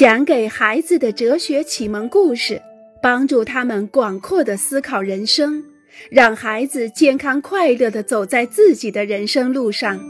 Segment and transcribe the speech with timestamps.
[0.00, 2.62] 讲给孩子的哲学启蒙故事，
[3.02, 5.62] 帮助他们广阔的思考人生，
[6.10, 10.00] 让孩子健康快乐的走在自己的人生路上。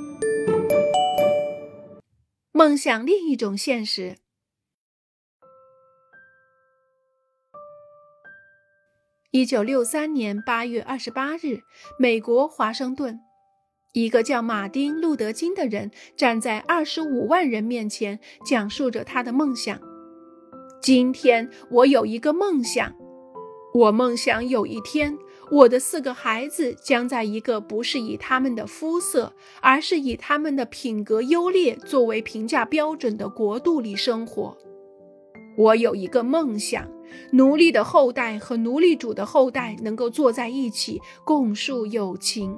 [2.52, 4.18] 梦想另一种现实。
[9.32, 11.62] 一九六三年八月二十八日，
[11.98, 13.18] 美国华盛顿。
[13.92, 19.80] 一个叫马丁·路德·金的人站在二十五万人面前，讲述着他的梦想。
[20.80, 22.94] 今天我有一个梦想，
[23.74, 25.18] 我梦想有一天，
[25.50, 34.56] 我的四个孩子将在一个不是以他们的肤色，而是以他们的品格优劣作为评价标准的国度里生活。
[35.58, 36.88] 我有一个梦想，
[37.32, 42.56] 奴隶的后代和奴隶主的后代能够坐在一起，共树友情。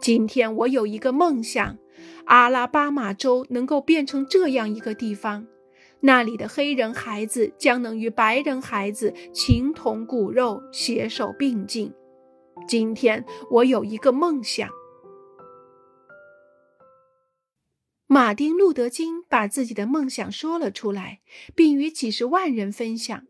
[0.00, 1.78] 今天我有一个梦想，
[2.26, 5.46] 阿拉巴马州能够变成这样一个地方，
[6.00, 11.92] 那里的黑人孩子将能与白人孩子情同骨肉，携手并进。
[12.68, 14.68] 今天我有一个梦想。
[18.06, 21.20] 马丁·路德·金把自己的梦想说了出来，
[21.54, 23.26] 并与几十万人分享。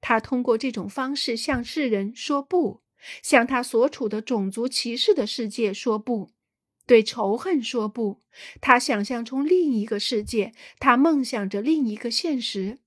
[0.00, 2.82] 他通过这种方式向世人说不。
[3.22, 6.30] 向他所处的种族歧视的世界说不，
[6.86, 8.20] 对仇恨说不。
[8.60, 12.78] 他想象出另一个世界，他梦想着另一个现实。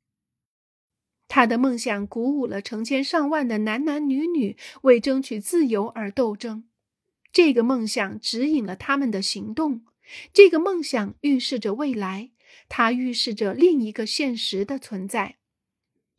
[1.27, 6.65] 他的梦想鼓舞了成千上万的男男女女为争取自由而斗争。
[7.31, 9.85] 这个梦想指引了他们的行动。
[10.33, 12.31] 这个梦想预示着未来，
[12.67, 15.37] 它预示着另一个现实的存在。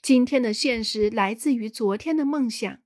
[0.00, 2.81] 今天的现实来自于昨天的梦想。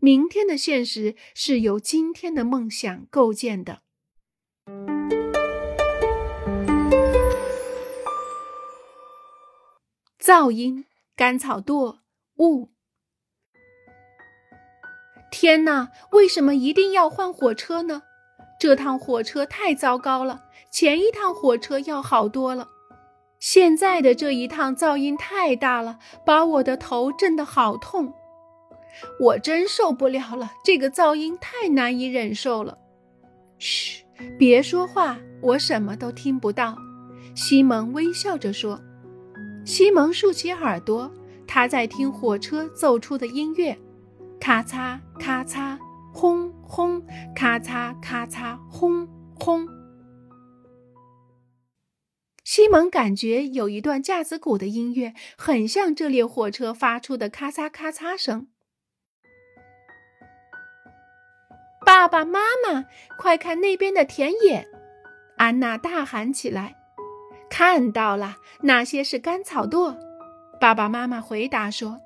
[0.00, 3.80] 明天的现实是由今天的梦想构建的。
[10.20, 10.84] 噪音、
[11.16, 11.98] 干草垛、
[12.36, 12.68] 雾。
[15.32, 15.90] 天哪！
[16.12, 18.02] 为什么一定要换火车呢？
[18.60, 22.68] 这趟火车太糟糕了，前一趟火车要好多了。
[23.40, 28.14] 现在的这一趟噪音太大了，把我的头震得好痛。
[29.20, 32.78] 我真受不了了，这个噪音太难以忍受了。
[33.58, 34.04] 嘘，
[34.38, 36.76] 别说话，我什么都听不到。
[37.34, 38.80] 西蒙微笑着说。
[39.64, 41.12] 西蒙竖起耳朵，
[41.46, 43.78] 他在听火车奏出的音乐，
[44.40, 45.76] 咔嚓咔嚓，
[46.12, 47.02] 轰轰，
[47.34, 49.06] 咔嚓咔嚓，轰
[49.38, 49.68] 轰。
[52.44, 58.48] 西蒙感觉有一段架子鼓的音乐，很像这列火车发出的咔嚓咔嚓声。
[62.08, 62.86] 爸爸妈妈，
[63.18, 64.66] 快看那边的田野！
[65.36, 66.74] 安娜大喊起来。
[67.50, 69.94] 看到了，那些是干草垛。
[70.58, 72.00] 爸爸妈妈回答说：“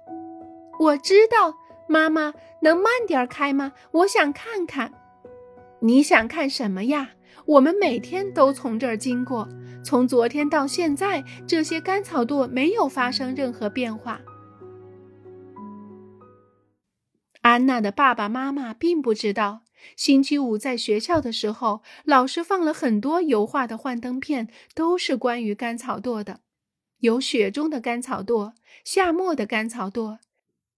[0.80, 1.54] 我知道，
[1.86, 3.74] 妈妈能慢点开吗？
[3.92, 4.92] 我想看看。
[5.78, 7.10] 你想看什么呀？
[7.46, 9.48] 我们每天都从这儿经过，
[9.84, 14.20] 从昨天到现在，这些干草垛没有发生任何变化。”
[17.42, 19.60] 安娜的爸爸妈妈并不知道。
[19.96, 26.40] 星期五在学校的时候，老师放了很多油画的幻灯片，都是关于干草垛的。
[26.98, 28.52] 有雪中的干草垛，
[28.84, 30.18] 夏末的干草垛，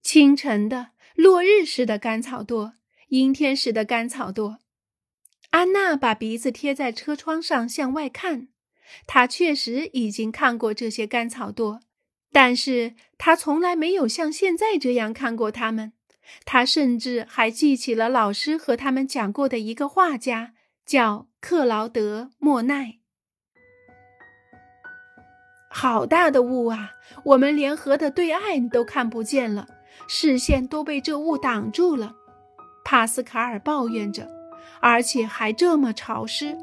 [0.01, 2.73] 清晨的、落日时的干草垛，
[3.09, 4.57] 阴天时的干草垛。
[5.51, 8.47] 安娜把鼻子贴在车窗上向外看，
[9.05, 11.79] 她确实已经看过这些干草垛，
[12.31, 15.93] 但是她从来没有像现在这样看过它们。
[16.45, 20.53] 他甚至还记起了老师和他们讲过的一个画家，
[20.85, 22.99] 叫克劳德·莫奈。
[25.69, 26.91] 好大的雾啊！
[27.25, 29.67] 我们连河的对岸都看不见了，
[30.07, 32.15] 视线都被这雾挡住了。
[32.85, 34.29] 帕斯卡尔抱怨着，
[34.79, 36.57] 而且还这么潮湿。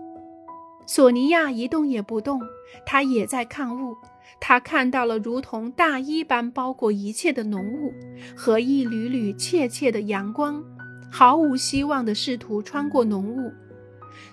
[0.86, 2.40] 索尼娅一动也不动，
[2.86, 3.96] 她也在看雾。
[4.40, 7.92] 他看到了如同大衣般包裹一切的浓雾
[8.36, 10.64] 和一缕缕怯怯的阳光，
[11.10, 13.52] 毫无希望地试图穿过浓雾。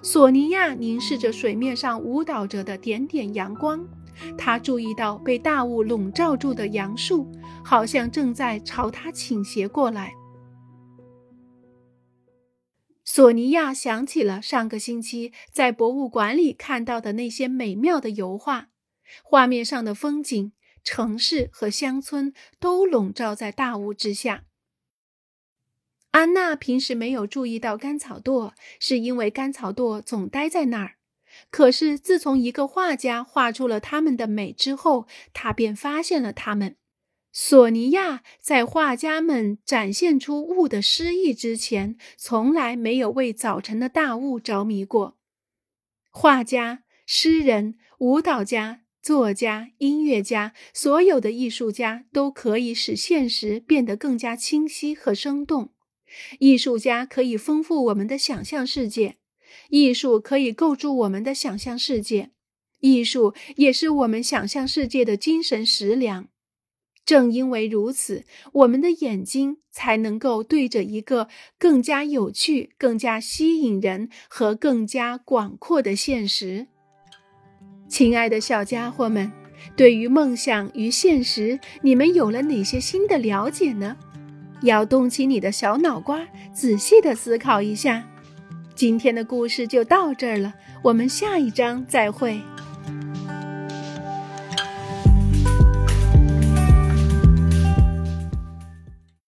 [0.01, 3.86] 索尼娅凝视着水面上舞蹈着的点点阳光，
[4.38, 7.30] 她注意到被大雾笼罩住的杨树
[7.63, 10.13] 好像正在朝她倾斜过来。
[13.03, 18.69] 索尼娅想起了上个星期在博物馆里看到的那些美妙的油画。
[19.23, 20.51] 画面上的风景、
[20.83, 24.45] 城市和乡村都笼罩在大雾之下。
[26.11, 30.95] 安娜平时没有注意到干草垛，是因为干草垛总待在那儿。
[31.51, 36.77] 可是自从一个画家画出了它们的美之后，她便发现了它们。
[37.31, 45.19] 索尼娅在画家们展现出雾的诗意之前，从来没有为早晨的大雾着迷过。
[46.09, 55.71] 画家、诗人、舞蹈家、作家、音乐家，所有的艺术家都可以使现实变得更加清晰和生动。
[56.38, 59.15] 艺术家可以丰富我们的想象世界，
[59.71, 62.29] 艺术可以构筑我们的想象世界，
[62.81, 66.27] 艺术也是我们想象世界的精神食粮。
[67.03, 76.67] 正因为如此，我们的眼睛才能够对着一个更加有趣、更加吸引人和更加广阔的现实。
[77.89, 79.30] 亲爱的小家伙们，
[79.75, 83.97] 对于梦想与现实，你们有了哪些新的了解呢？
[84.62, 88.03] 要动起你的小脑瓜，仔细的思考一下。
[88.75, 90.53] 今天的故事就到这儿了，
[90.83, 92.39] 我们下一章再会。